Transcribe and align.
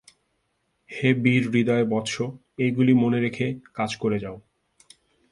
হে 0.89 1.09
বীরহৃদয় 1.13 1.85
বৎস, 1.85 2.15
এইগুলি 2.57 2.93
মনে 2.93 3.19
রেখে 3.19 3.47
কাজ 3.73 3.91
করে 3.95 4.17
যাও। 4.19 4.37